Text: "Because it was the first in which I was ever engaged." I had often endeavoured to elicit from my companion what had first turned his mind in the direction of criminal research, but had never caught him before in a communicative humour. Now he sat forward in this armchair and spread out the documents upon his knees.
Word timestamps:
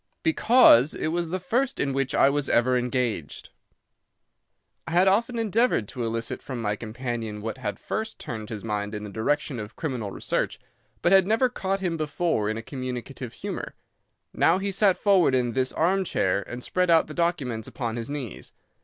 "Because 0.23 0.95
it 0.95 1.09
was 1.09 1.29
the 1.29 1.39
first 1.39 1.79
in 1.79 1.93
which 1.93 2.15
I 2.15 2.27
was 2.27 2.49
ever 2.49 2.75
engaged." 2.75 3.49
I 4.87 4.93
had 4.93 5.07
often 5.07 5.37
endeavoured 5.37 5.87
to 5.89 6.03
elicit 6.03 6.41
from 6.41 6.59
my 6.59 6.75
companion 6.75 7.39
what 7.39 7.59
had 7.59 7.77
first 7.77 8.17
turned 8.17 8.49
his 8.49 8.63
mind 8.63 8.95
in 8.95 9.03
the 9.03 9.11
direction 9.11 9.59
of 9.59 9.75
criminal 9.75 10.09
research, 10.09 10.59
but 11.03 11.11
had 11.11 11.27
never 11.27 11.49
caught 11.49 11.81
him 11.81 11.97
before 11.97 12.49
in 12.49 12.57
a 12.57 12.63
communicative 12.63 13.33
humour. 13.33 13.75
Now 14.33 14.57
he 14.57 14.71
sat 14.71 14.97
forward 14.97 15.35
in 15.35 15.53
this 15.53 15.71
armchair 15.71 16.41
and 16.49 16.63
spread 16.63 16.89
out 16.89 17.05
the 17.05 17.13
documents 17.13 17.67
upon 17.67 17.95
his 17.95 18.09
knees. 18.09 18.53